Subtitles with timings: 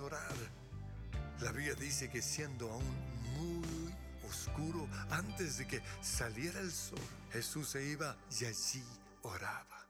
[0.00, 0.34] Orar.
[1.40, 2.84] La Biblia dice que siendo aún
[3.38, 3.94] muy
[4.28, 6.98] oscuro, antes de que saliera el sol,
[7.32, 8.84] Jesús se iba y allí
[9.22, 9.86] oraba.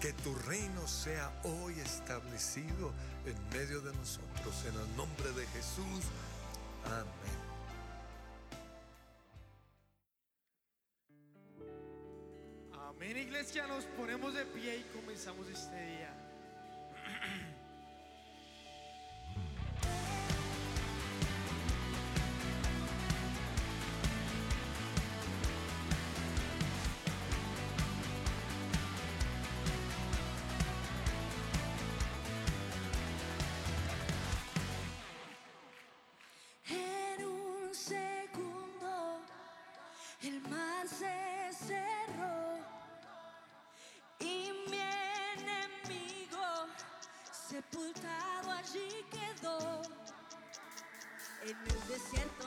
[0.00, 2.92] Que tu reino sea hoy establecido
[3.24, 6.04] en medio de nosotros, en el nombre de Jesús.
[6.86, 7.48] Amén.
[12.72, 16.14] Amén, iglesia, nos ponemos de pie y comenzamos este día.
[52.10, 52.37] Christian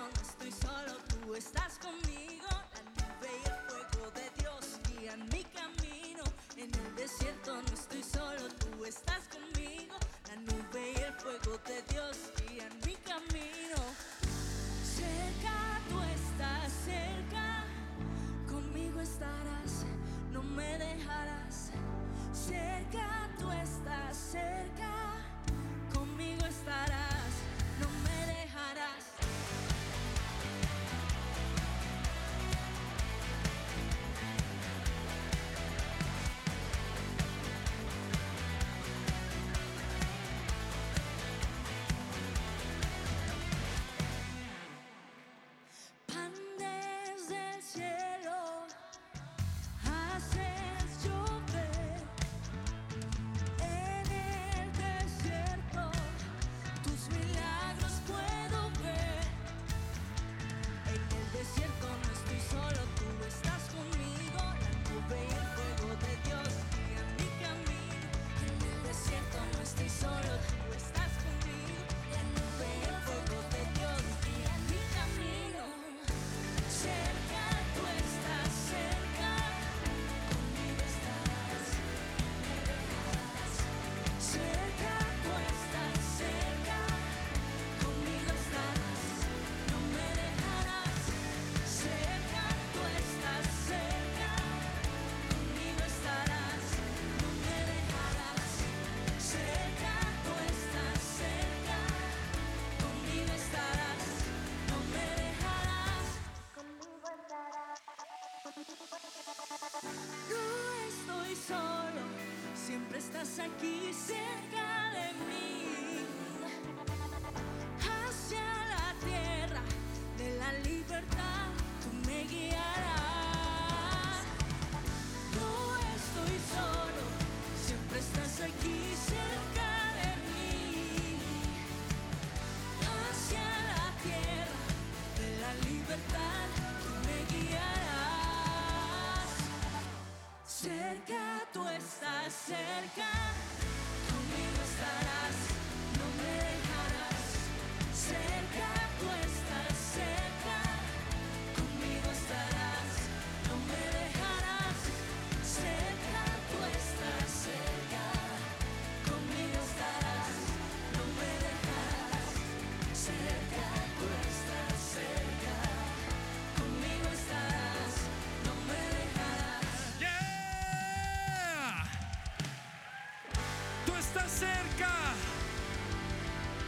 [113.39, 113.90] aqui.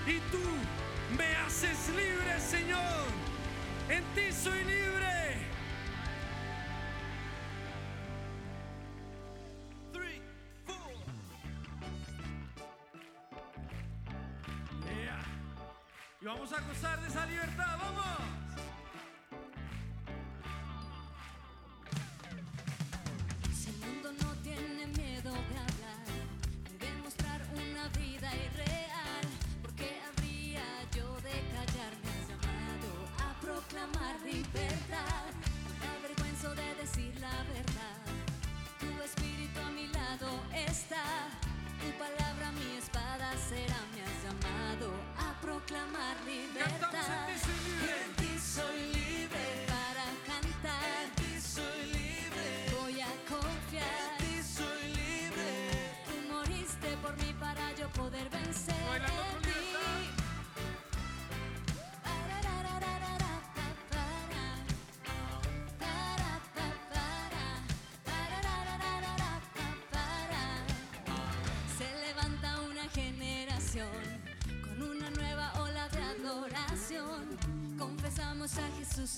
[0.07, 0.41] y tú
[1.17, 3.07] me haces libre, Señor.
[3.89, 4.83] En ti soy libre.
[16.21, 17.72] Y vamos a gozar de esa libertad.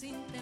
[0.06, 0.35] Sin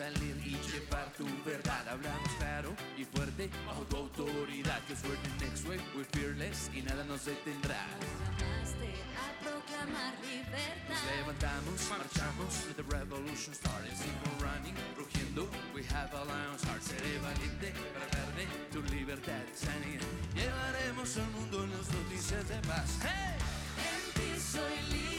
[0.00, 1.86] salir y llevar tu verdad.
[1.88, 4.80] Hablamos claro y fuerte bajo tu autoridad.
[4.88, 7.84] Que suerte next wave, we're fearless y nada nos detendrá.
[7.84, 11.02] A proclamar Nos libertad.
[11.16, 13.84] levantamos, marchamos, let the revolution start.
[13.92, 16.82] Sigo running, rugiendo, we have a lion's heart.
[16.82, 18.06] Seré valiente para
[18.36, 20.08] de tu libertad, sanidad.
[20.34, 22.88] Llevaremos al mundo las noticias de paz.
[23.02, 23.36] ¡Hey!
[23.90, 25.09] En ti soy libre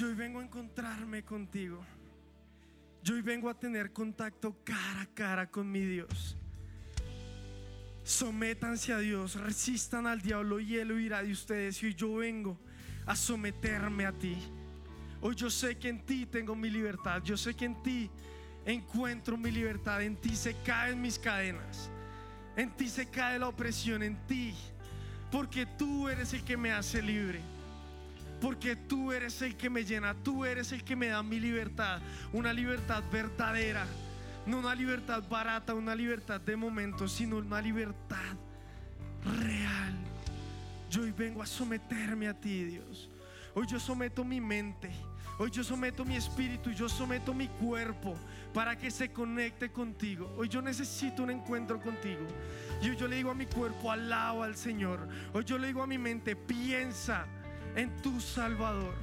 [0.00, 1.84] yo hoy vengo a encontrarme contigo.
[3.02, 6.38] Yo hoy vengo a tener contacto cara a cara con mi Dios.
[8.02, 11.82] Sométanse a Dios, resistan al diablo y él huirá de ustedes.
[11.82, 12.58] Y hoy yo vengo
[13.04, 14.38] a someterme a ti.
[15.20, 17.22] Hoy yo sé que en ti tengo mi libertad.
[17.22, 18.10] Yo sé que en ti
[18.64, 20.00] encuentro mi libertad.
[20.00, 21.90] En ti se caen mis cadenas.
[22.56, 24.54] En ti se cae la opresión, en ti.
[25.30, 27.59] Porque tú eres el que me hace libre.
[28.40, 30.14] Porque tú eres el que me llena.
[30.14, 32.00] Tú eres el que me da mi libertad.
[32.32, 33.86] Una libertad verdadera.
[34.46, 38.36] No una libertad barata, una libertad de momento, sino una libertad
[39.24, 39.94] real.
[40.90, 43.10] Yo hoy vengo a someterme a ti, Dios.
[43.54, 44.90] Hoy yo someto mi mente.
[45.38, 46.70] Hoy yo someto mi espíritu.
[46.70, 48.16] Yo someto mi cuerpo
[48.54, 50.34] para que se conecte contigo.
[50.36, 52.26] Hoy yo necesito un encuentro contigo.
[52.82, 55.06] Y hoy yo le digo a mi cuerpo, alaba al Señor.
[55.32, 57.26] Hoy yo le digo a mi mente, piensa
[57.76, 58.94] en tu Salvador.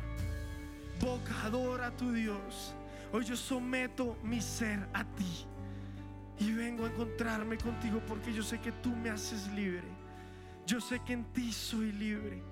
[0.99, 2.73] Boca, adora a tu Dios.
[3.11, 5.45] Hoy yo someto mi ser a ti.
[6.39, 9.87] Y vengo a encontrarme contigo porque yo sé que tú me haces libre.
[10.65, 12.43] Yo sé que en ti soy libre.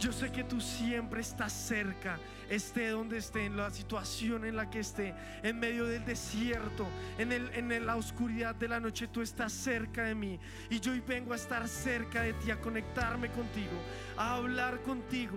[0.00, 2.18] Yo sé que tú siempre estás cerca,
[2.48, 6.86] esté donde esté, en la situación en la que esté, en medio del desierto,
[7.18, 10.40] en, el, en la oscuridad de la noche, tú estás cerca de mí.
[10.70, 13.76] Y yo hoy vengo a estar cerca de ti, a conectarme contigo,
[14.16, 15.36] a hablar contigo,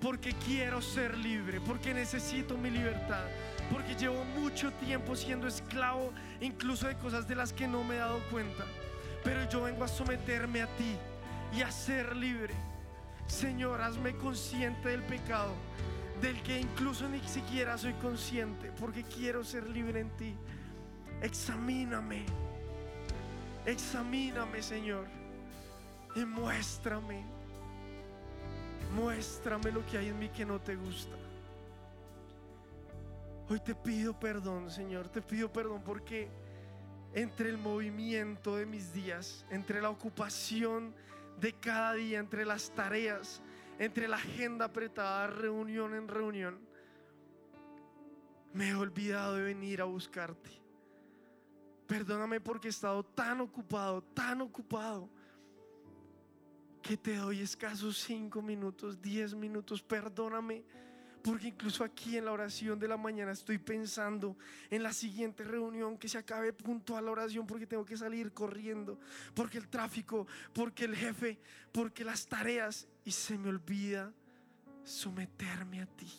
[0.00, 3.26] porque quiero ser libre, porque necesito mi libertad,
[3.70, 7.98] porque llevo mucho tiempo siendo esclavo incluso de cosas de las que no me he
[7.98, 8.64] dado cuenta.
[9.22, 10.96] Pero yo vengo a someterme a ti
[11.56, 12.71] y a ser libre.
[13.32, 15.54] Señor, hazme consciente del pecado,
[16.20, 20.34] del que incluso ni siquiera soy consciente, porque quiero ser libre en ti.
[21.22, 22.26] Examíname,
[23.64, 25.06] examíname, Señor,
[26.14, 27.24] y muéstrame,
[28.94, 31.16] muéstrame lo que hay en mí que no te gusta.
[33.48, 36.28] Hoy te pido perdón, Señor, te pido perdón porque
[37.14, 40.94] entre el movimiento de mis días, entre la ocupación
[41.42, 43.42] de cada día, entre las tareas,
[43.80, 46.60] entre la agenda apretada, reunión en reunión,
[48.54, 50.50] me he olvidado de venir a buscarte.
[51.88, 55.10] Perdóname porque he estado tan ocupado, tan ocupado,
[56.80, 59.82] que te doy escasos cinco minutos, diez minutos.
[59.82, 60.64] Perdóname
[61.22, 64.36] porque incluso aquí en la oración de la mañana estoy pensando
[64.70, 68.98] en la siguiente reunión que se acabe puntual la oración porque tengo que salir corriendo,
[69.34, 71.38] porque el tráfico, porque el jefe,
[71.70, 74.12] porque las tareas y se me olvida
[74.82, 76.10] someterme a ti.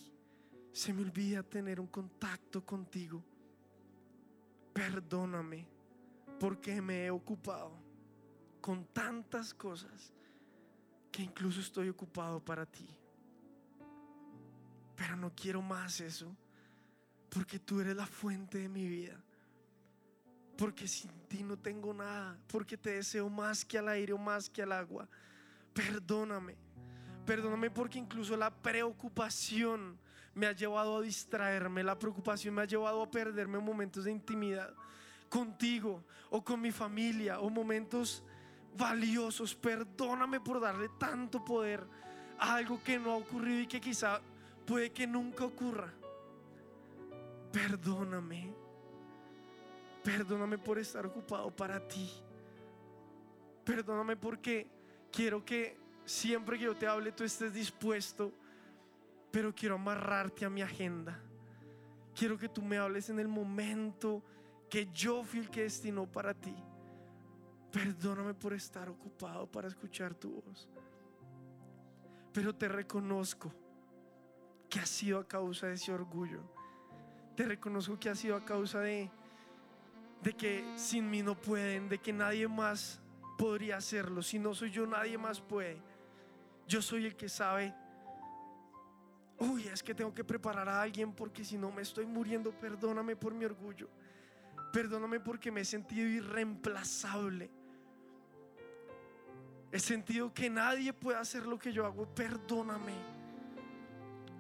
[0.71, 3.23] Se me olvida tener un contacto contigo.
[4.73, 5.67] Perdóname
[6.39, 7.77] porque me he ocupado
[8.61, 10.13] con tantas cosas
[11.11, 12.87] que incluso estoy ocupado para ti.
[15.03, 16.33] Pero no quiero más eso.
[17.29, 19.21] Porque tú eres la fuente de mi vida.
[20.57, 22.39] Porque sin ti no tengo nada.
[22.47, 25.09] Porque te deseo más que al aire o más que al agua.
[25.73, 26.55] Perdóname.
[27.25, 29.99] Perdóname porque incluso la preocupación
[30.35, 31.83] me ha llevado a distraerme.
[31.83, 34.73] La preocupación me ha llevado a perderme en momentos de intimidad
[35.27, 38.23] contigo o con mi familia o momentos
[38.77, 39.53] valiosos.
[39.53, 41.85] Perdóname por darle tanto poder
[42.39, 44.21] a algo que no ha ocurrido y que quizá
[44.65, 45.93] puede que nunca ocurra.
[47.51, 48.53] Perdóname.
[50.03, 52.09] Perdóname por estar ocupado para ti.
[53.63, 54.67] Perdóname porque
[55.11, 58.33] quiero que siempre que yo te hable tú estés dispuesto,
[59.31, 61.19] pero quiero amarrarte a mi agenda.
[62.15, 64.21] Quiero que tú me hables en el momento
[64.69, 66.55] que yo fui el que destinó para ti.
[67.71, 70.67] Perdóname por estar ocupado para escuchar tu voz.
[72.33, 73.51] Pero te reconozco
[74.73, 76.39] que ha sido a causa de ese orgullo.
[77.35, 79.07] Te reconozco que ha sido a causa de,
[80.23, 82.99] de que sin mí no pueden, de que nadie más
[83.37, 84.23] podría hacerlo.
[84.23, 85.79] Si no soy yo, nadie más puede.
[86.67, 87.71] Yo soy el que sabe.
[89.37, 92.51] Uy, es que tengo que preparar a alguien porque si no me estoy muriendo.
[92.51, 93.87] Perdóname por mi orgullo.
[94.71, 97.51] Perdóname porque me he sentido irreemplazable.
[99.71, 102.07] He sentido que nadie puede hacer lo que yo hago.
[102.07, 103.12] Perdóname.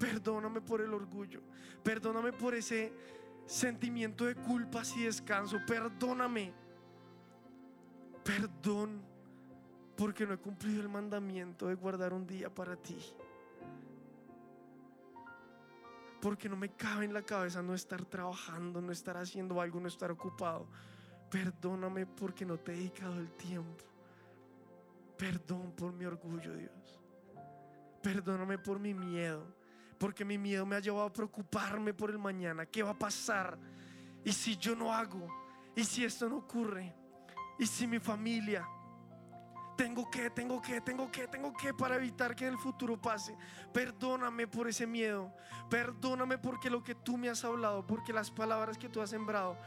[0.03, 1.39] Perdóname por el orgullo.
[1.81, 2.91] Perdóname por ese
[3.45, 5.59] sentimiento de culpa y descanso.
[5.65, 6.53] Perdóname.
[8.21, 9.01] Perdón
[9.95, 12.97] porque no he cumplido el mandamiento de guardar un día para ti.
[16.21, 19.87] Porque no me cabe en la cabeza no estar trabajando, no estar haciendo algo, no
[19.87, 20.67] estar ocupado.
[21.29, 23.85] Perdóname porque no te he dedicado el tiempo.
[25.17, 26.99] Perdón por mi orgullo, Dios.
[28.01, 29.62] Perdóname por mi miedo.
[30.03, 32.65] Porque mi miedo me ha llevado a preocuparme por el mañana.
[32.65, 33.57] ¿Qué va a pasar?
[34.25, 35.29] ¿Y si yo no hago?
[35.77, 36.93] ¿Y si esto no ocurre?
[37.57, 38.67] ¿Y si mi familia?
[39.77, 43.37] Tengo que, tengo que, tengo que, tengo que para evitar que en el futuro pase.
[43.71, 45.33] Perdóname por ese miedo.
[45.69, 49.57] Perdóname porque lo que tú me has hablado, porque las palabras que tú has sembrado,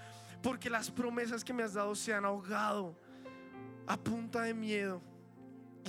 [0.43, 2.95] porque las promesas que me has dado se han ahogado
[3.87, 5.01] a punta de miedo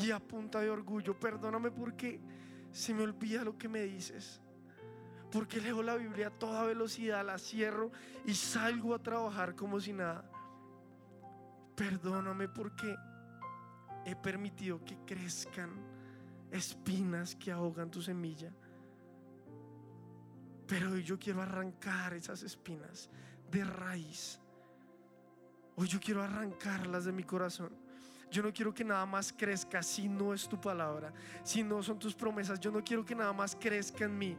[0.01, 1.19] y a punta de orgullo.
[1.19, 2.21] Perdóname porque
[2.77, 4.39] se me olvida lo que me dices.
[5.31, 7.91] Porque leo la Biblia a toda velocidad, la cierro
[8.23, 10.29] y salgo a trabajar como si nada.
[11.75, 12.95] Perdóname porque
[14.05, 15.71] he permitido que crezcan
[16.51, 18.53] espinas que ahogan tu semilla.
[20.67, 23.09] Pero hoy yo quiero arrancar esas espinas
[23.49, 24.39] de raíz.
[25.77, 27.86] Hoy yo quiero arrancarlas de mi corazón.
[28.29, 31.97] Yo no quiero que nada más crezca si no es tu palabra, si no son
[31.97, 32.59] tus promesas.
[32.59, 34.37] Yo no quiero que nada más crezca en mí.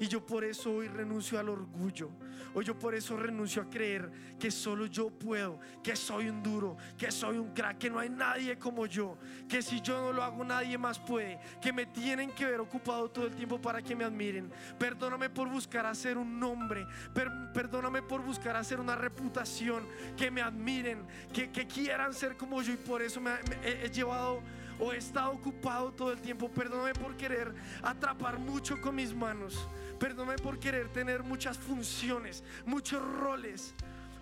[0.00, 2.10] Y yo por eso hoy renuncio al orgullo.
[2.54, 6.76] Hoy yo por eso renuncio a creer que solo yo puedo, que soy un duro,
[6.96, 10.22] que soy un crack, que no hay nadie como yo, que si yo no lo
[10.22, 13.94] hago nadie más puede, que me tienen que ver ocupado todo el tiempo para que
[13.94, 14.50] me admiren.
[14.78, 19.86] Perdóname por buscar hacer un nombre, per- perdóname por buscar hacer una reputación,
[20.16, 23.86] que me admiren, que, que quieran ser como yo y por eso me, me he-
[23.86, 24.42] he llevado
[24.80, 26.48] o he estado ocupado todo el tiempo.
[26.48, 27.52] Perdóname por querer
[27.82, 29.68] atrapar mucho con mis manos.
[29.98, 33.74] Perdóname por querer tener muchas funciones, muchos roles.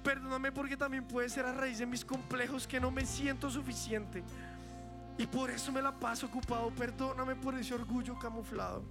[0.03, 4.23] Perdóname porque también puede ser a raíz de mis complejos que no me siento suficiente.
[5.19, 6.71] Y por eso me la paso ocupado.
[6.71, 8.85] Perdóname por ese orgullo camuflado.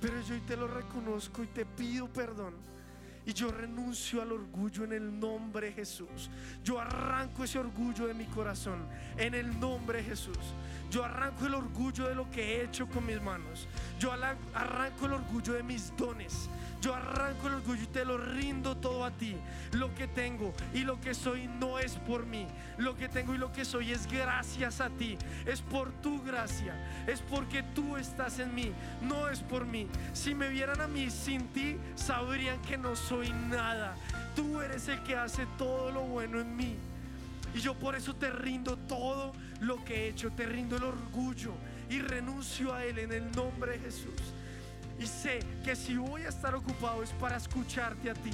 [0.00, 2.71] Pero yo hoy te lo reconozco y te pido perdón.
[3.24, 6.28] Y yo renuncio al orgullo en el nombre de Jesús.
[6.64, 8.86] Yo arranco ese orgullo de mi corazón
[9.16, 10.38] en el nombre de Jesús.
[10.90, 13.68] Yo arranco el orgullo de lo que he hecho con mis manos.
[13.98, 16.48] Yo arranco el orgullo de mis dones.
[16.82, 19.36] Yo arranco el orgullo y te lo rindo todo a ti.
[19.70, 22.48] Lo que tengo y lo que soy no es por mí.
[22.76, 25.16] Lo que tengo y lo que soy es gracias a ti.
[25.46, 26.74] Es por tu gracia.
[27.06, 28.72] Es porque tú estás en mí.
[29.00, 29.86] No es por mí.
[30.12, 33.94] Si me vieran a mí sin ti, sabrían que no soy nada.
[34.34, 36.74] Tú eres el que hace todo lo bueno en mí.
[37.54, 40.32] Y yo por eso te rindo todo lo que he hecho.
[40.32, 41.52] Te rindo el orgullo
[41.88, 44.32] y renuncio a él en el nombre de Jesús.
[44.98, 48.32] Y sé que si voy a estar ocupado es para escucharte a ti.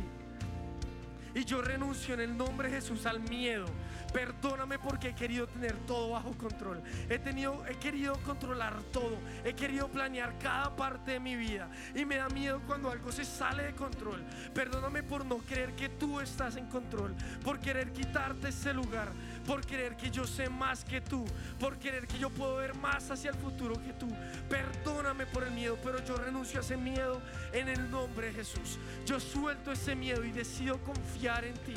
[1.35, 3.67] Y yo renuncio en el nombre de Jesús al miedo.
[4.13, 6.83] Perdóname porque he querido tener todo bajo control.
[7.09, 9.19] He tenido, he querido controlar todo.
[9.45, 11.69] He querido planear cada parte de mi vida.
[11.95, 14.25] Y me da miedo cuando algo se sale de control.
[14.55, 17.15] Perdóname por no creer que tú estás en control.
[17.45, 19.13] Por querer quitarte ese lugar.
[19.49, 21.25] Por querer que yo sé más que tú.
[21.59, 24.07] Por querer que yo puedo ver más hacia el futuro que tú.
[24.51, 27.23] Perdóname por el miedo, pero yo renuncio a ese miedo
[27.55, 28.79] en el nombre de Jesús.
[29.07, 31.73] Yo suelto ese miedo y decido confiar en ti.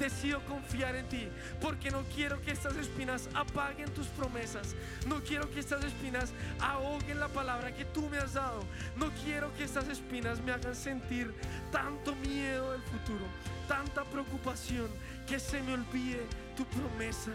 [0.00, 1.28] Decido confiar en ti
[1.60, 4.74] porque no quiero que estas espinas apaguen tus promesas.
[5.06, 8.64] No quiero que estas espinas ahoguen la palabra que tú me has dado.
[8.96, 11.32] No quiero que estas espinas me hagan sentir
[11.70, 13.24] tanto miedo del futuro,
[13.68, 14.88] tanta preocupación,
[15.28, 17.32] que se me olvide tu promesa.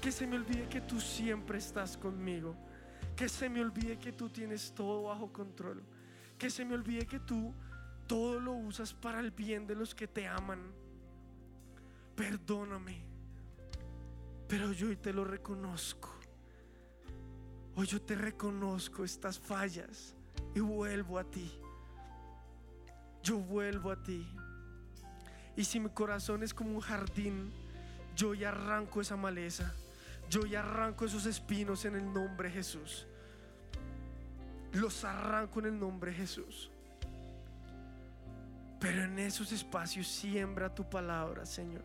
[0.00, 2.54] Que se me olvide que tú siempre estás conmigo.
[3.16, 5.82] Que se me olvide que tú tienes todo bajo control.
[6.38, 7.54] Que se me olvide que tú
[8.06, 10.60] todo lo usas para el bien de los que te aman.
[12.16, 13.02] Perdóname.
[14.48, 16.10] Pero yo hoy te lo reconozco.
[17.74, 20.14] Hoy yo te reconozco estas fallas
[20.54, 21.50] y vuelvo a ti.
[23.22, 24.26] Yo vuelvo a ti.
[25.56, 27.50] Y si mi corazón es como un jardín,
[28.16, 29.72] yo ya arranco esa maleza.
[30.28, 33.06] Yo ya arranco esos espinos en el nombre de Jesús.
[34.72, 36.70] Los arranco en el nombre de Jesús.
[38.80, 41.84] Pero en esos espacios siembra tu palabra, Señor.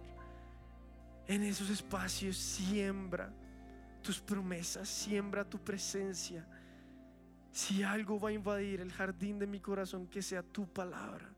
[1.28, 3.32] En esos espacios siembra
[4.02, 6.48] tus promesas, siembra tu presencia.
[7.52, 11.30] Si algo va a invadir el jardín de mi corazón, que sea tu palabra.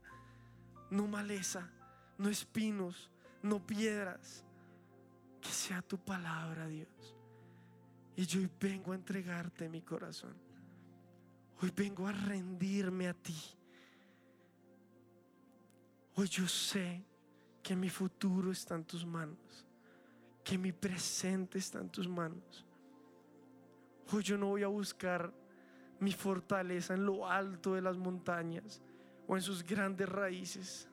[0.92, 1.68] No maleza,
[2.18, 3.10] no espinos,
[3.42, 4.44] no piedras.
[5.42, 7.16] Que sea tu palabra, Dios.
[8.16, 10.36] Y yo hoy vengo a entregarte mi corazón.
[11.62, 13.36] Hoy vengo a rendirme a ti.
[16.16, 17.04] Hoy yo sé
[17.64, 19.66] que mi futuro está en tus manos,
[20.44, 22.66] que mi presente está en tus manos.
[24.12, 25.32] Hoy yo no voy a buscar
[26.00, 28.82] mi fortaleza en lo alto de las montañas
[29.28, 30.88] o en sus grandes raíces,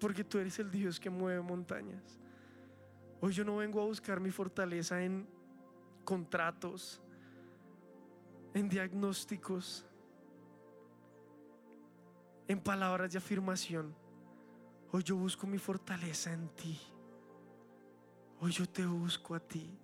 [0.00, 2.18] porque tú eres el Dios que mueve montañas.
[3.20, 5.26] Hoy yo no vengo a buscar mi fortaleza en
[6.04, 7.02] contratos,
[8.54, 9.84] en diagnósticos,
[12.46, 13.94] en palabras de afirmación.
[14.92, 16.78] Hoy yo busco mi fortaleza en ti.
[18.40, 19.76] Hoy yo te busco a ti.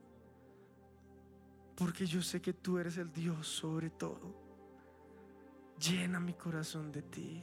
[1.74, 4.32] Porque yo sé que tú eres el Dios sobre todo.
[5.78, 7.42] Llena mi corazón de ti.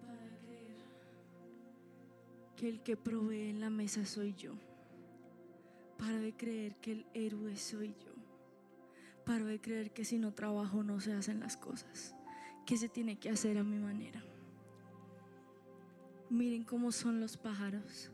[0.00, 0.84] Para creer
[2.56, 4.54] que el que provee en la mesa soy yo.
[6.02, 8.12] Para de creer que el héroe soy yo.
[9.24, 12.16] Para de creer que si no trabajo no se hacen las cosas.
[12.66, 14.20] Que se tiene que hacer a mi manera.
[16.28, 18.10] Miren cómo son los pájaros.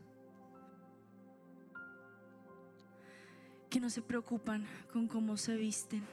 [3.71, 6.03] Que no se preocupan con cómo se visten.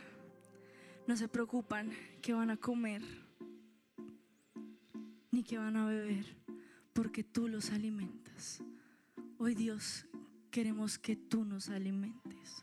[1.07, 1.91] No se preocupan
[2.23, 3.03] que van a comer.
[5.31, 6.39] Ni que van a beber.
[6.95, 8.63] Porque tú los alimentas.
[9.37, 10.07] Hoy Dios
[10.57, 12.63] queremos que tú nos alimentes.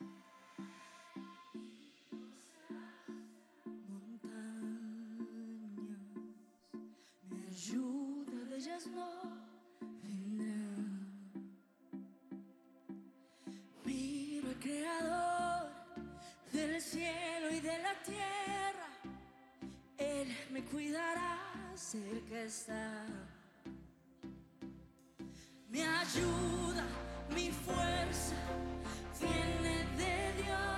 [21.75, 23.05] Cerca está.
[26.03, 26.85] Ayuda,
[27.29, 28.35] mi fuerza
[29.19, 30.72] viene de Dios.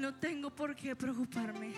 [0.00, 1.74] No tengo por qué preocuparme,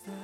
[0.00, 0.21] tempestad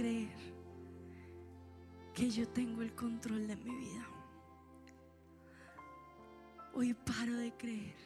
[0.00, 0.30] creer
[2.14, 4.06] que yo tengo el control de mi vida.
[6.72, 7.96] Hoy paro de creer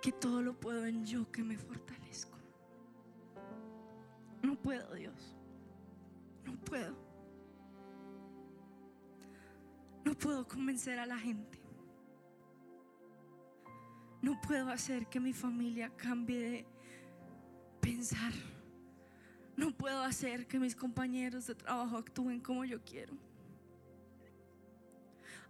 [0.00, 2.38] que todo lo puedo en yo que me fortalezco.
[4.40, 5.36] No puedo, Dios.
[6.44, 6.94] No puedo.
[10.04, 11.58] No puedo convencer a la gente.
[14.22, 16.66] No puedo hacer que mi familia cambie de
[17.80, 18.32] pensar.
[19.60, 23.12] No puedo hacer que mis compañeros de trabajo actúen como yo quiero.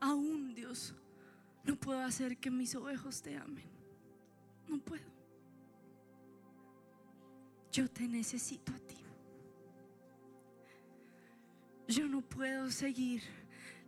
[0.00, 0.92] Aún Dios,
[1.62, 3.68] no puedo hacer que mis ovejos te amen.
[4.66, 5.04] No puedo.
[7.70, 8.96] Yo te necesito a ti.
[11.86, 13.22] Yo no puedo seguir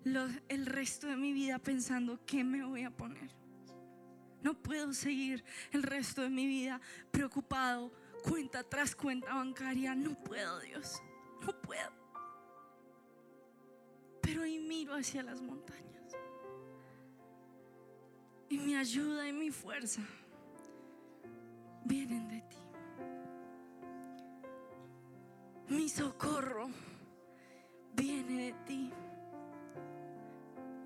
[0.04, 3.28] lo- el resto de mi vida pensando qué me voy a poner.
[4.40, 6.80] No puedo seguir el resto de mi vida
[7.10, 7.90] preocupado
[8.22, 9.94] cuenta tras cuenta bancaria.
[9.94, 11.02] No puedo, Dios.
[11.44, 11.90] No puedo.
[14.20, 16.16] Pero ahí miro hacia las montañas.
[18.48, 20.02] Y mi ayuda y mi fuerza
[21.84, 22.56] vienen de ti.
[25.68, 26.68] Mi socorro
[27.94, 28.92] viene de ti.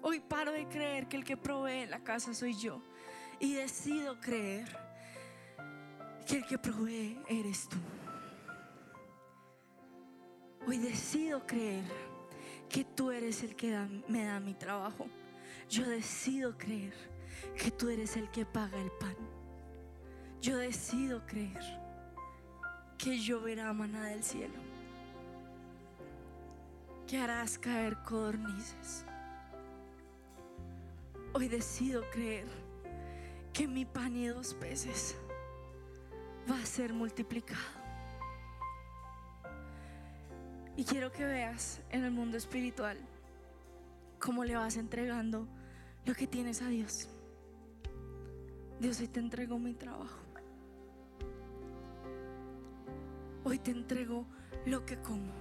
[0.02, 2.80] Hoy paro de creer que el que provee la casa soy yo.
[3.40, 4.68] Y decido creer
[6.26, 7.76] que el que provee eres tú.
[10.66, 11.84] Hoy decido creer
[12.68, 15.06] que tú eres el que me da mi trabajo.
[15.70, 16.94] Yo decido creer
[17.56, 19.16] que tú eres el que paga el pan.
[20.42, 21.62] Yo decido creer
[22.98, 24.58] que lloverá maná del cielo.
[27.06, 29.04] Que harás caer codornices.
[31.32, 32.48] Hoy decido creer
[33.52, 35.16] que mi pan y dos peces
[36.50, 37.60] va a ser multiplicado.
[40.76, 42.98] Y quiero que veas en el mundo espiritual
[44.18, 45.48] cómo le vas entregando
[46.04, 47.08] lo que tienes a Dios.
[48.78, 50.20] Dios, hoy te entrego mi trabajo.
[53.44, 54.26] Hoy te entrego
[54.66, 55.32] lo que como.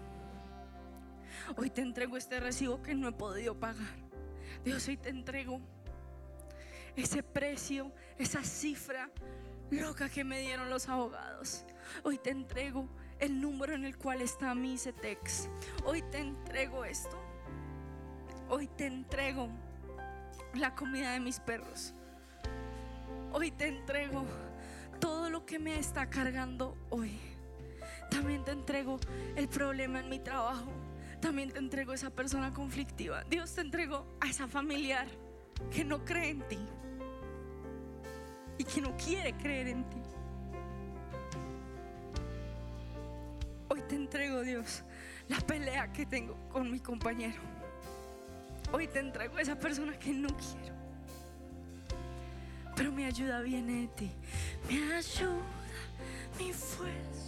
[1.57, 3.97] Hoy te entrego este recibo que no he podido pagar.
[4.63, 5.59] Dios, hoy te entrego
[6.95, 9.09] ese precio, esa cifra
[9.71, 11.65] loca que me dieron los abogados.
[12.03, 12.87] Hoy te entrego
[13.19, 15.49] el número en el cual está mi CETEX.
[15.85, 17.17] Hoy te entrego esto.
[18.49, 19.49] Hoy te entrego
[20.53, 21.93] la comida de mis perros.
[23.33, 24.25] Hoy te entrego
[24.99, 27.19] todo lo que me está cargando hoy.
[28.09, 28.99] También te entrego
[29.35, 30.71] el problema en mi trabajo.
[31.21, 33.23] También te entrego esa persona conflictiva.
[33.23, 35.07] Dios te entrego a esa familiar
[35.71, 36.59] que no cree en ti
[38.57, 39.97] y que no quiere creer en ti.
[43.69, 44.83] Hoy te entrego, Dios,
[45.27, 47.41] la pelea que tengo con mi compañero.
[48.71, 50.75] Hoy te entrego a esa persona que no quiero.
[52.75, 54.11] Pero mi ayuda viene de ti.
[54.69, 55.41] Mi ayuda,
[56.37, 57.24] mi fuerza.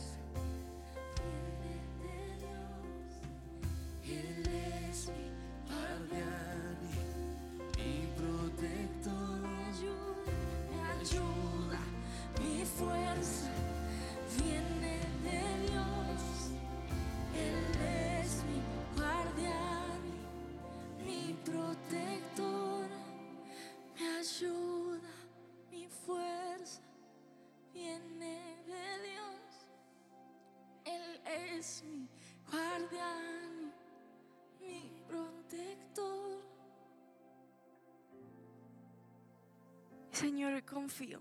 [40.17, 41.19] Señor, confío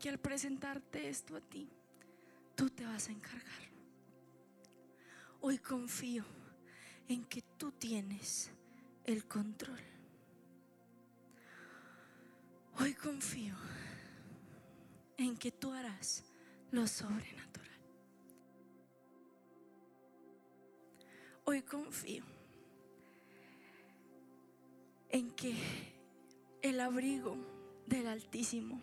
[0.00, 1.70] que al presentarte esto a ti,
[2.56, 3.62] tú te vas a encargar.
[5.40, 6.24] Hoy confío
[7.06, 8.50] en que tú tienes
[9.04, 9.78] el control.
[12.80, 13.54] Hoy confío
[15.16, 16.24] en que tú harás
[16.72, 17.80] lo sobrenatural.
[21.44, 22.24] Hoy confío
[25.08, 25.54] en que
[26.62, 27.49] el abrigo
[27.90, 28.80] del Altísimo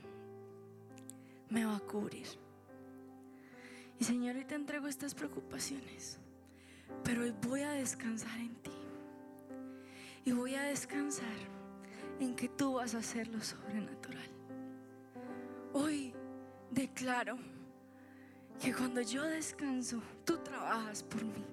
[1.49, 2.27] me va a cubrir.
[3.99, 6.19] Y Señor, hoy te entrego estas preocupaciones,
[7.03, 8.71] pero hoy voy a descansar en ti.
[10.25, 11.37] Y voy a descansar
[12.19, 14.29] en que tú vas a hacer lo sobrenatural.
[15.73, 16.13] Hoy
[16.69, 17.37] declaro
[18.61, 21.45] que cuando yo descanso, tú trabajas por mí.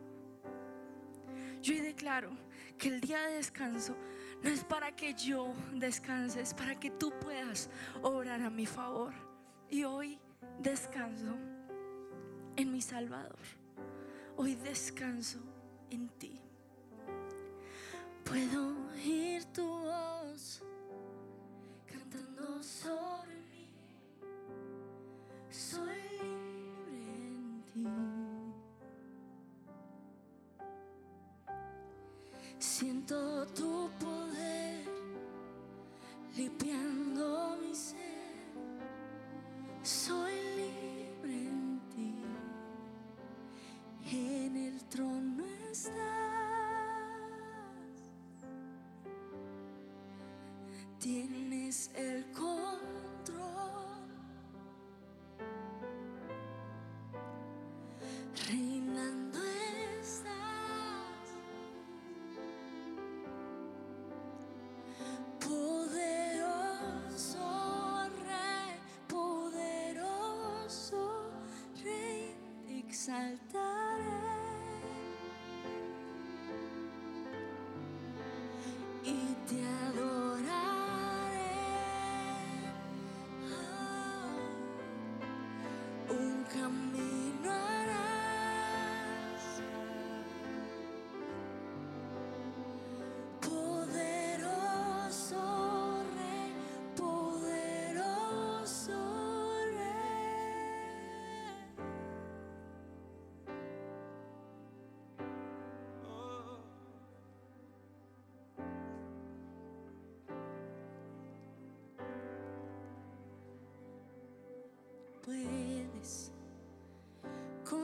[1.62, 2.30] Yo hoy declaro
[2.76, 3.96] que el día de descanso
[4.44, 7.70] no es para que yo descanse, es para que tú puedas
[8.02, 9.14] obrar a mi favor.
[9.70, 10.18] Y hoy
[10.60, 11.34] descanso
[12.54, 13.38] en mi Salvador.
[14.36, 15.38] Hoy descanso
[15.88, 16.38] en ti.
[18.22, 20.62] Puedo oír tu voz
[21.86, 23.70] cantando sobre mí.
[25.48, 25.93] Soy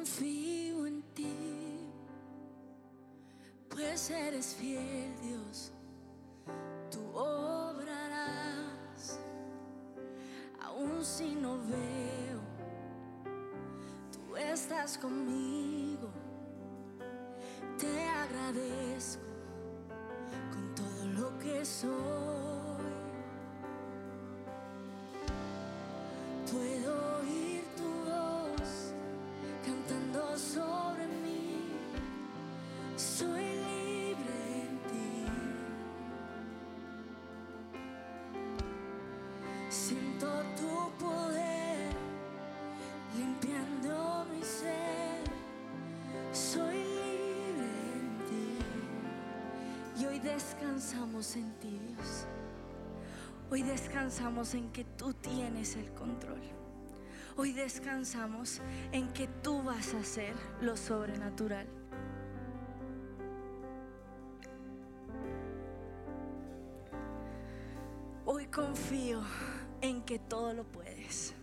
[0.00, 1.36] Confío en ti,
[3.68, 5.72] pues eres fiel, Dios.
[6.90, 9.20] Tú obrarás,
[10.58, 12.40] aun si no veo.
[14.10, 16.08] Tú estás conmigo.
[17.78, 19.20] Te agradezco
[20.50, 21.90] con todo lo que soy.
[26.50, 26.79] Puedo
[50.40, 52.26] descansamos en ti, Dios.
[53.50, 56.40] Hoy descansamos en que tú tienes el control.
[57.36, 61.66] Hoy descansamos en que tú vas a hacer lo sobrenatural.
[68.24, 69.20] Hoy confío
[69.82, 71.34] en que todo lo puedes.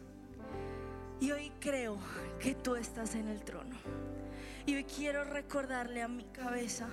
[1.19, 1.97] Y hoy creo
[2.39, 3.75] que tú estás en el trono.
[4.65, 6.87] Y hoy quiero recordarle a mi cabeza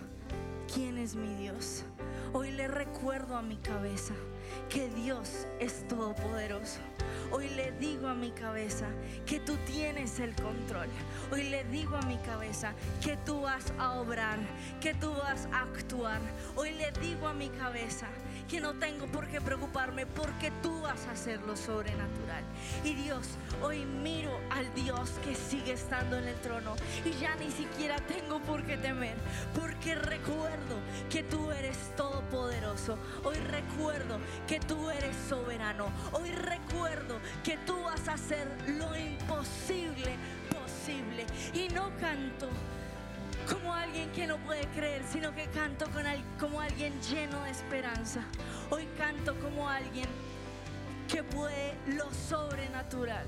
[0.72, 1.84] quién es mi Dios.
[2.32, 4.14] Hoy le recuerdo a mi cabeza
[4.68, 6.80] que Dios es todopoderoso.
[7.30, 8.86] Hoy le digo a mi cabeza
[9.26, 10.88] que tú tienes el control.
[11.32, 14.38] Hoy le digo a mi cabeza que tú vas a obrar,
[14.80, 16.20] que tú vas a actuar.
[16.56, 18.08] Hoy le digo a mi cabeza
[18.48, 22.44] que no tengo por qué preocuparme porque tú vas a hacer lo sobrenatural.
[22.84, 23.26] Y Dios,
[23.62, 28.40] hoy miro al Dios que sigue estando en el trono y ya ni siquiera tengo
[28.40, 29.16] por qué temer
[29.54, 30.78] porque recuerdo
[31.10, 32.98] que tú eres todopoderoso.
[33.24, 35.86] Hoy recuerdo que tú eres soberano.
[36.12, 40.16] Hoy recuerdo que tú vas a hacer lo imposible
[40.50, 41.26] posible.
[41.52, 42.48] Y no canto
[43.50, 47.50] como alguien que no puede creer, sino que canto con al- como alguien lleno de
[47.50, 48.22] esperanza.
[48.70, 50.08] Hoy canto como alguien
[51.08, 53.26] que puede lo sobrenatural.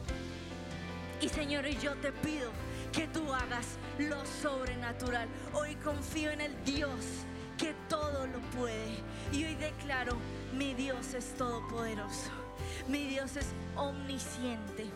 [1.21, 2.51] Y Señor, yo te pido
[2.93, 3.67] que tú hagas
[3.99, 5.29] lo sobrenatural.
[5.55, 7.01] Hoy confío en el Dios
[7.59, 8.99] que todo lo puede.
[9.33, 10.17] Y hoy declaro,
[10.53, 12.31] mi Dios es todopoderoso.
[12.89, 14.87] Mi Dios es omnisciente.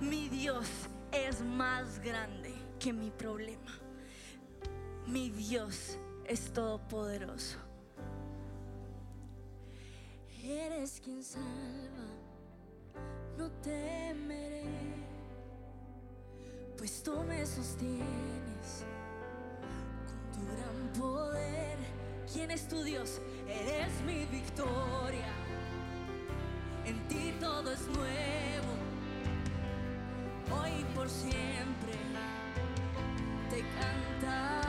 [0.00, 0.66] Mi Dios
[1.12, 3.70] es más grande que mi problema.
[5.06, 7.58] Mi Dios es todopoderoso.
[10.42, 12.06] Eres quien salva,
[13.36, 14.64] no temeré,
[16.78, 18.84] pues tú me sostienes
[20.06, 21.78] con tu gran poder.
[22.32, 23.20] ¿Quién es tu Dios?
[23.46, 25.32] Eres mi victoria.
[26.86, 28.72] En ti todo es nuevo,
[30.62, 31.92] hoy por siempre
[33.50, 34.59] te cantaré.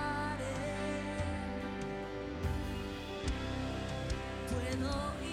[4.51, 5.30] 声の色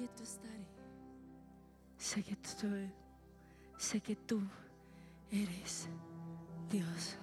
[0.00, 0.66] Quieto estaré.
[1.98, 2.68] Sé que tú,
[3.76, 4.40] sé que tú
[5.30, 5.88] eres
[6.70, 7.18] Dios.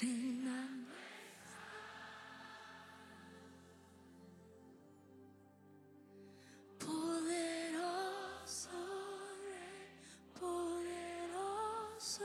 [0.00, 0.86] Reinando.
[6.78, 8.68] Poderoso
[9.44, 9.88] Rey,
[10.38, 12.24] poderoso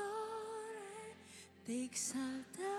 [0.73, 1.15] Rey,
[1.65, 2.70] te exaltaré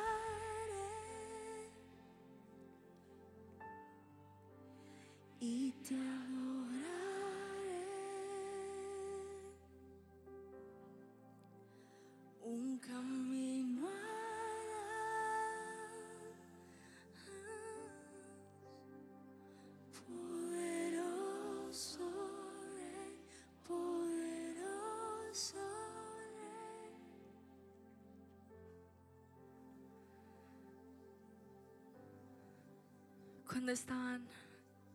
[33.52, 34.22] Cuando estaban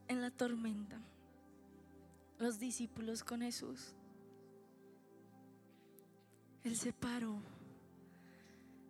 [0.08, 1.00] en la tormenta,
[2.40, 3.94] los discípulos con Jesús,
[6.64, 7.40] Él se paró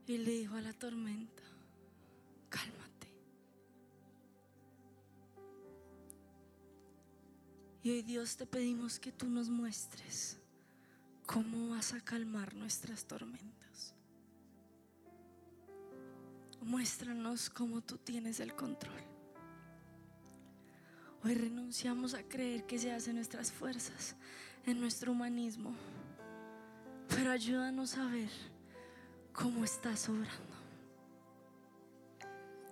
[0.06, 1.44] y le dijo a la tormenta,
[2.48, 3.12] cálmate.
[7.84, 10.40] Y hoy Dios te pedimos que tú nos muestres
[11.26, 13.94] cómo vas a calmar nuestras tormentas.
[16.62, 19.17] Muéstranos cómo tú tienes el control.
[21.28, 24.16] Hoy renunciamos a creer que se hace en nuestras fuerzas,
[24.66, 25.76] en nuestro humanismo.
[27.10, 28.30] Pero ayúdanos a ver
[29.34, 30.56] cómo estás obrando.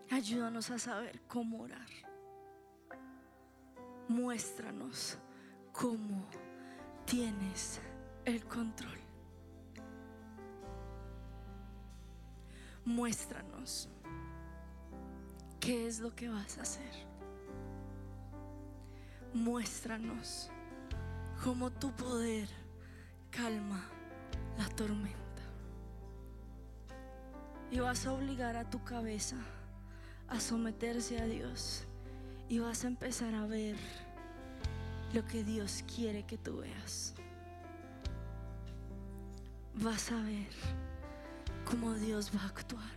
[0.10, 1.90] Ayúdanos a saber cómo orar.
[4.08, 5.18] Muéstranos
[5.74, 6.26] cómo
[7.06, 7.82] tienes
[8.24, 9.00] el control.
[12.86, 13.90] Muéstranos
[15.60, 17.15] qué es lo que vas a hacer.
[19.36, 20.50] Muéstranos
[21.44, 22.48] cómo tu poder
[23.30, 23.84] calma
[24.58, 25.20] la tormenta.
[27.70, 29.36] Y vas a obligar a tu cabeza
[30.30, 31.84] a someterse a Dios.
[32.48, 33.76] Y vas a empezar a ver
[35.14, 37.14] lo que Dios quiere que tú veas.
[39.74, 40.48] Vas a ver
[41.70, 42.96] cómo Dios va a actuar.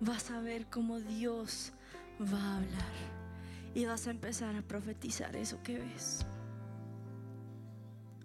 [0.00, 1.72] Vas a ver cómo Dios
[2.20, 3.19] va a hablar.
[3.74, 6.26] Y vas a empezar a profetizar eso que ves.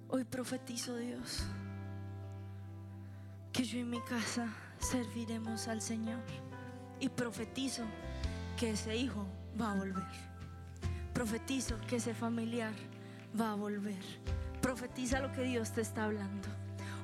[0.10, 1.46] Hoy profetizo Dios
[3.56, 6.20] que yo en mi casa serviremos al Señor.
[7.00, 7.84] Y profetizo
[8.58, 9.26] que ese hijo
[9.60, 10.04] va a volver.
[11.14, 12.74] Profetizo que ese familiar
[13.40, 14.04] va a volver.
[14.62, 16.50] Profetiza lo que Dios te está hablando.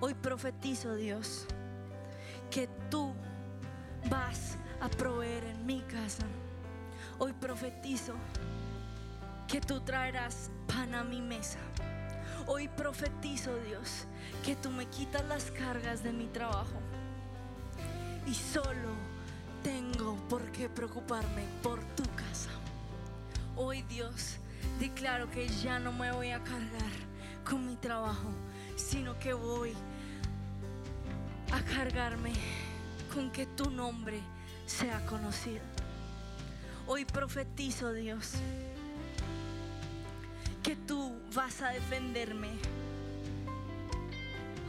[0.01, 1.45] Hoy profetizo, Dios,
[2.49, 3.13] que tú
[4.09, 6.25] vas a proveer en mi casa.
[7.23, 8.15] Hoy profetizo
[9.47, 11.59] que tú traerás pan a mi mesa.
[12.47, 14.07] Hoy profetizo, Dios,
[14.43, 16.81] que tú me quitas las cargas de mi trabajo.
[18.25, 18.95] Y solo
[19.61, 22.49] tengo por qué preocuparme por tu casa.
[23.55, 24.37] Hoy, Dios,
[24.79, 26.91] declaro que ya no me voy a cargar
[27.47, 28.31] con mi trabajo,
[28.77, 29.75] sino que voy
[31.51, 32.33] a cargarme
[33.13, 34.19] con que tu nombre
[34.65, 35.70] sea conocido.
[36.93, 38.33] Hoy profetizo, Dios,
[40.61, 42.49] que tú vas a defenderme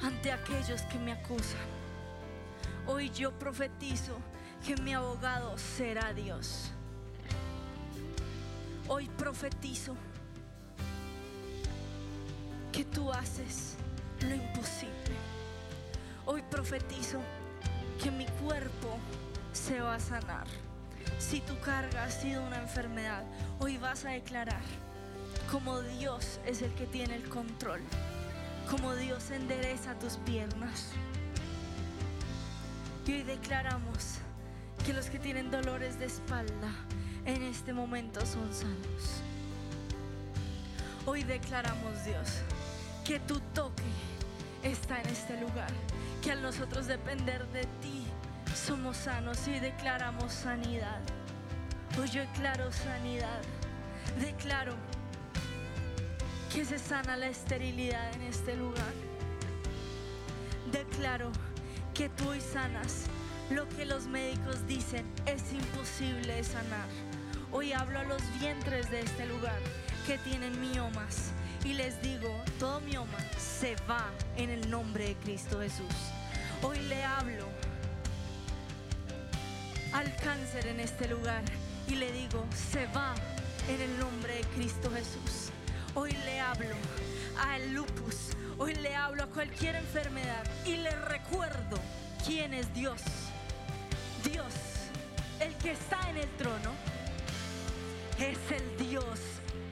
[0.00, 1.58] ante aquellos que me acusan.
[2.86, 4.16] Hoy yo profetizo
[4.64, 6.70] que mi abogado será Dios.
[8.86, 9.96] Hoy profetizo
[12.70, 13.74] que tú haces
[14.20, 15.16] lo imposible.
[16.26, 17.20] Hoy profetizo
[18.00, 18.96] que mi cuerpo
[19.52, 20.46] se va a sanar.
[21.22, 23.22] Si tu carga ha sido una enfermedad,
[23.60, 24.60] hoy vas a declarar
[25.50, 27.80] como Dios es el que tiene el control,
[28.68, 30.90] como Dios endereza tus piernas.
[33.06, 34.18] Y hoy declaramos
[34.84, 36.70] que los que tienen dolores de espalda
[37.24, 39.22] en este momento son sanos.
[41.06, 42.42] Hoy declaramos, Dios,
[43.06, 43.82] que tu toque
[44.64, 45.70] está en este lugar,
[46.20, 48.04] que al nosotros depender de ti
[48.54, 51.00] somos sanos y declaramos sanidad.
[51.98, 53.42] Hoy yo declaro sanidad,
[54.20, 54.74] declaro
[56.52, 58.92] que se sana la esterilidad en este lugar.
[60.70, 61.30] Declaro
[61.94, 63.04] que tú hoy sanas
[63.50, 66.88] lo que los médicos dicen es imposible sanar.
[67.50, 69.58] Hoy hablo a los vientres de este lugar
[70.06, 71.32] que tienen miomas
[71.64, 75.94] y les digo, todo mioma se va en el nombre de Cristo Jesús.
[76.62, 77.46] Hoy le hablo
[79.92, 81.42] al cáncer en este lugar
[81.88, 83.14] y le digo, se va
[83.68, 85.50] en el nombre de Cristo Jesús.
[85.94, 86.74] Hoy le hablo
[87.38, 91.78] al lupus, hoy le hablo a cualquier enfermedad y le recuerdo
[92.24, 93.00] quién es Dios.
[94.24, 94.52] Dios,
[95.40, 96.72] el que está en el trono,
[98.18, 99.18] es el Dios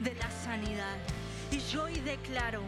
[0.00, 0.96] de la sanidad.
[1.50, 2.62] Y yo hoy declaro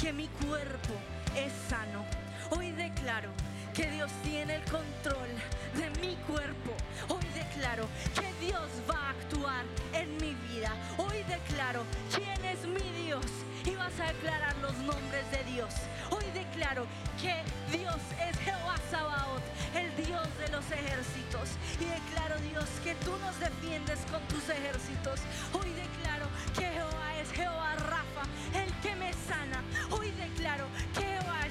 [0.00, 0.94] que mi cuerpo
[1.36, 2.04] es sano.
[2.50, 3.30] Hoy declaro
[3.74, 5.28] que Dios tiene el control
[5.74, 6.76] de mi cuerpo.
[7.08, 10.72] Hoy declaro que Dios va a actuar en mi vida.
[10.96, 11.82] Hoy declaro
[12.14, 13.26] quién es mi Dios
[13.64, 15.74] y vas a declarar los nombres de Dios.
[16.10, 16.86] Hoy declaro
[17.20, 17.34] que
[17.76, 17.98] Dios
[18.28, 19.42] es Jehová Sabaoth,
[19.74, 21.50] el Dios de los ejércitos.
[21.80, 25.18] Y declaro Dios que tú nos defiendes con tus ejércitos.
[25.52, 28.22] Hoy declaro que Jehová es Jehová Rafa,
[28.54, 29.62] el que me sana.
[29.90, 31.43] Hoy declaro que Jehová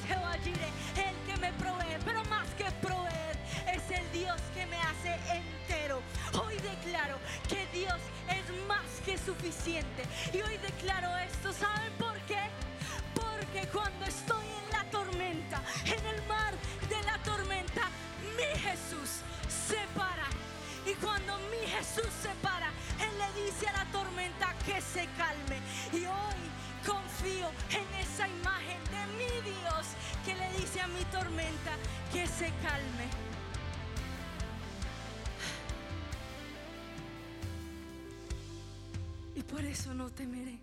[6.94, 7.20] Hoy declaro
[7.50, 10.04] que Dios es más que suficiente.
[10.32, 12.40] Y hoy declaro esto, ¿saben por qué?
[13.16, 16.54] Porque cuando estoy en la tormenta, en el mar
[16.88, 17.90] de la tormenta,
[18.38, 20.28] mi Jesús se para.
[20.86, 22.68] Y cuando mi Jesús se para,
[23.02, 25.62] Él le dice a la tormenta que se calme.
[25.92, 26.42] Y hoy
[26.86, 29.88] confío en esa imagen de mi Dios
[30.24, 31.72] que le dice a mi tormenta
[32.12, 33.33] que se calme.
[39.36, 40.60] Y por eso no temeré.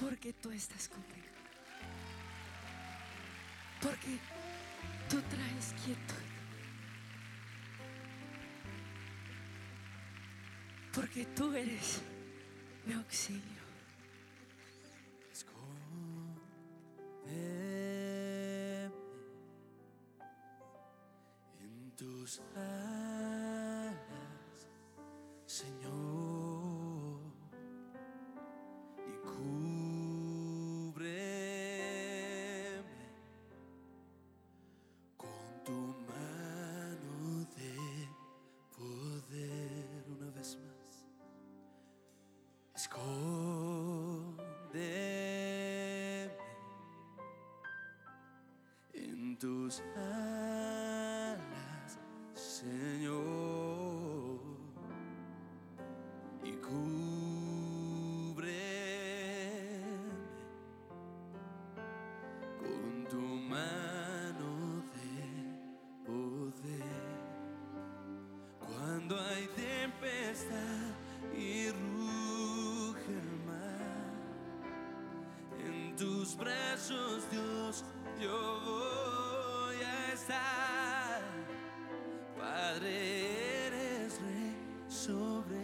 [0.00, 1.26] Porque tú estás conmigo.
[3.80, 4.18] Porque
[5.08, 6.26] tú traes quietud.
[10.92, 12.00] Porque tú eres
[12.86, 13.56] mi auxilio.
[49.66, 51.42] Tus alas,
[52.34, 53.18] Señor,
[56.44, 56.76] y cúbreme
[62.60, 65.18] con tu mano de
[66.06, 67.16] poder.
[68.60, 70.94] Cuando hay tempestad
[71.36, 74.14] y ruge el mar,
[75.58, 77.84] en tus brazos, Dios,
[78.20, 78.85] yo voy
[80.30, 81.22] a estar.
[82.38, 84.56] Padre, eres rey
[84.88, 85.58] sobre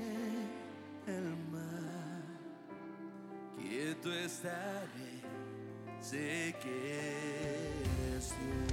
[1.06, 2.22] el mar.
[3.56, 5.22] Quieto estaré,
[6.00, 6.70] sé que
[8.14, 8.72] eres Dios.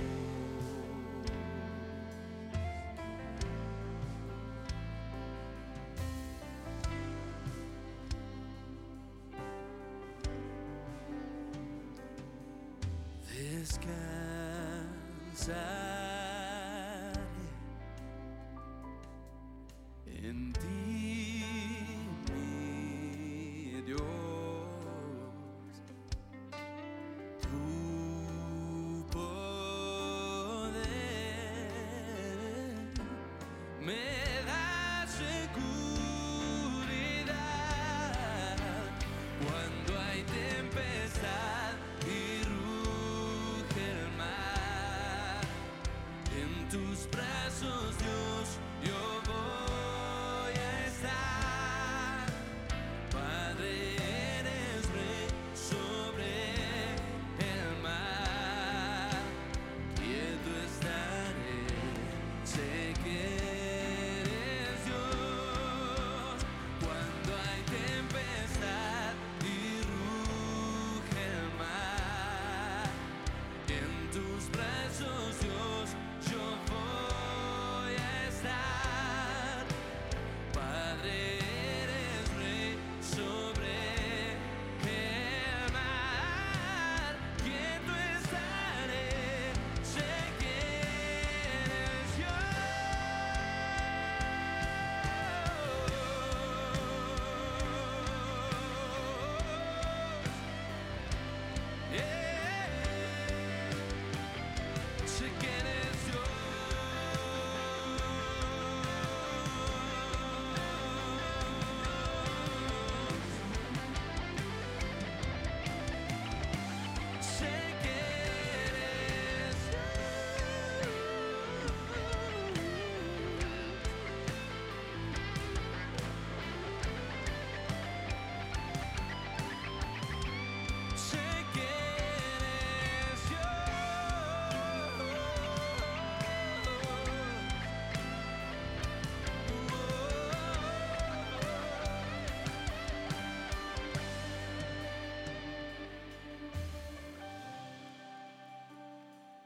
[15.39, 16.08] inside.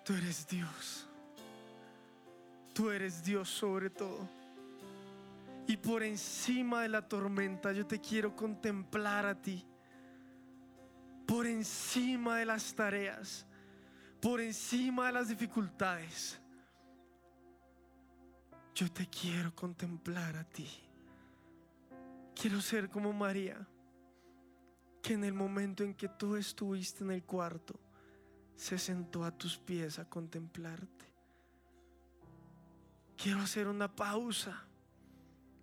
[0.04, 1.08] Tú eres Dios.
[2.74, 4.28] Tú eres Dios sobre todo.
[5.68, 9.66] Y por encima de la tormenta yo te quiero contemplar a ti.
[11.26, 13.46] Por encima de las tareas.
[14.22, 16.40] Por encima de las dificultades.
[18.76, 20.68] Yo te quiero contemplar a ti.
[22.36, 23.66] Quiero ser como María,
[25.02, 27.80] que en el momento en que tú estuviste en el cuarto,
[28.56, 31.06] se sentó a tus pies a contemplarte.
[33.18, 34.66] Quiero hacer una pausa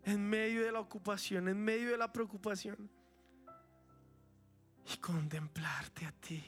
[0.04, 2.90] en medio de la ocupación, en medio de la preocupación
[4.92, 6.42] y contemplarte a ti.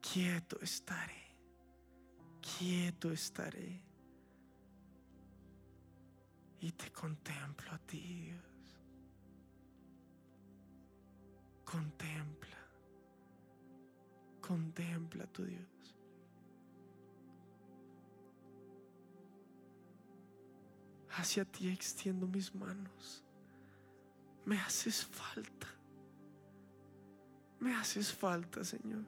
[0.00, 1.36] Quieto estaré,
[2.40, 3.82] quieto estaré
[6.60, 8.42] y te contemplo a ti, Dios.
[11.64, 12.55] Contempla.
[14.46, 15.96] Contempla a tu Dios.
[21.10, 23.24] Hacia ti extiendo mis manos.
[24.44, 25.66] Me haces falta.
[27.58, 29.04] Me haces falta, Señor.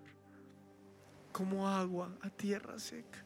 [1.30, 3.22] Como agua a tierra seca.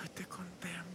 [0.00, 0.93] Hoy te contemplo.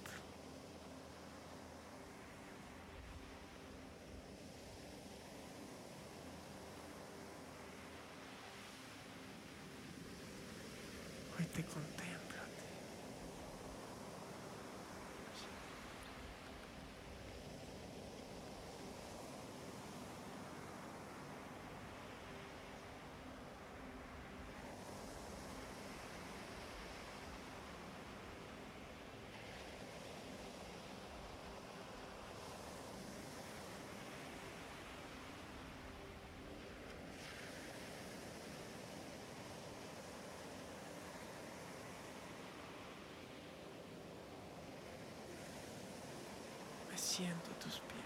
[47.20, 48.00] A tus pies.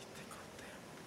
[0.00, 1.04] Y te contemplo.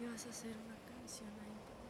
[0.00, 1.80] Y vas a hacer una canción ahí para.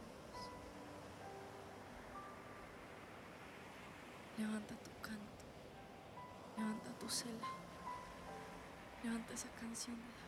[4.37, 5.43] Levanta tu canto.
[6.57, 7.47] Levanta tu cela.
[9.03, 10.22] Levanta esa canción de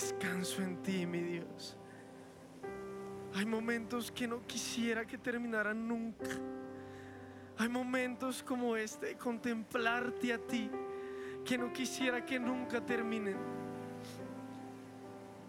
[0.00, 1.76] Descanso en ti, mi Dios.
[3.34, 6.30] Hay momentos que no quisiera que terminaran nunca.
[7.58, 10.70] Hay momentos como este de contemplarte a ti
[11.44, 13.36] que no quisiera que nunca terminen.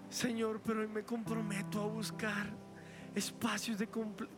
[0.10, 2.48] Señor, pero hoy me comprometo a buscar
[3.16, 3.88] espacios de,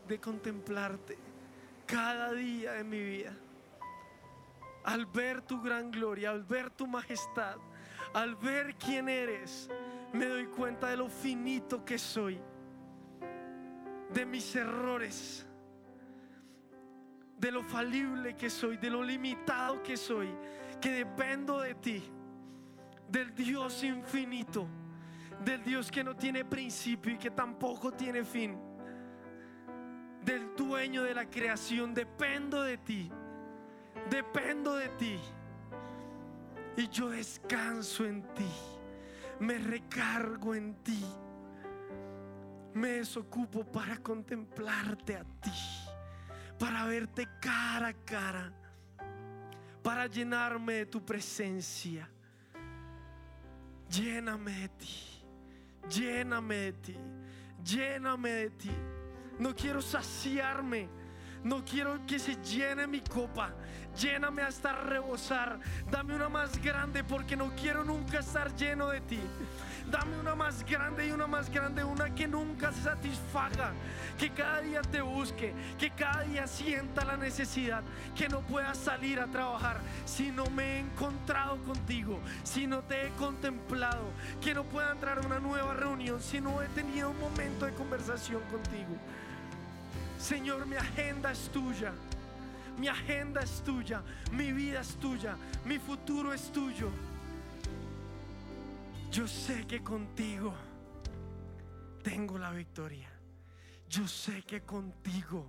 [0.08, 1.18] de contemplarte
[1.88, 3.36] cada día de mi vida.
[4.84, 7.58] Al ver tu gran gloria, al ver tu majestad,
[8.14, 9.70] al ver quién eres,
[10.14, 12.40] me doy cuenta de lo finito que soy,
[14.14, 15.46] de mis errores,
[17.38, 20.30] de lo falible que soy, de lo limitado que soy,
[20.80, 22.04] que dependo de ti,
[23.10, 24.68] del Dios infinito,
[25.44, 28.56] del Dios que no tiene principio y que tampoco tiene fin,
[30.24, 33.12] del dueño de la creación, dependo de ti,
[34.10, 35.20] dependo de ti.
[36.78, 38.50] Y yo descanso en ti,
[39.44, 41.04] me recargo en ti.
[42.74, 45.52] me desocupo para contemplarte a ti,
[46.58, 48.52] para verte cara a cara,
[49.84, 52.10] para llenarme de tu presencia.
[53.90, 55.24] Lléname de ti,
[55.88, 56.98] lléname de ti,
[57.64, 58.72] lléname de ti.
[59.38, 60.90] No quiero saciarme,
[61.44, 63.52] no quiero que se llene mi copa.
[63.98, 65.60] Lléname hasta rebosar.
[65.92, 69.20] Dame una más grande porque no quiero nunca estar lleno de ti.
[69.92, 73.74] Dame una más grande y una más grande, una que nunca se satisfaga,
[74.18, 77.84] que cada día te busque, que cada día sienta la necesidad,
[78.16, 83.08] que no pueda salir a trabajar si no me he encontrado contigo, si no te
[83.08, 84.10] he contemplado,
[84.42, 87.74] que no pueda entrar a una nueva reunión si no he tenido un momento de
[87.74, 88.98] conversación contigo.
[90.24, 91.92] Señor, mi agenda es tuya.
[92.78, 94.02] Mi agenda es tuya,
[94.32, 96.90] mi vida es tuya, mi futuro es tuyo.
[99.12, 100.54] Yo sé que contigo
[102.02, 103.10] tengo la victoria.
[103.90, 105.46] Yo sé que contigo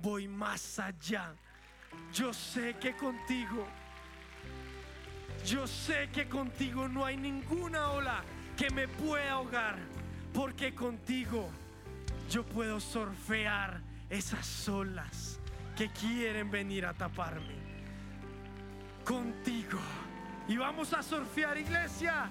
[0.00, 1.34] voy más allá.
[2.10, 3.66] Yo sé que contigo,
[5.44, 8.24] yo sé que contigo no hay ninguna ola
[8.56, 9.78] que me pueda ahogar.
[10.32, 11.50] Porque contigo
[12.30, 15.40] yo puedo surfear esas olas
[15.76, 17.54] que quieren venir a taparme.
[19.04, 19.78] Contigo.
[20.48, 22.30] Y vamos a surfear, iglesia.